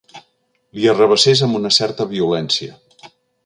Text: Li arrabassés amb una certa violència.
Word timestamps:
Li 0.77 0.87
arrabassés 0.93 1.45
amb 1.49 1.59
una 1.61 1.73
certa 1.77 2.11
violència. 2.17 2.83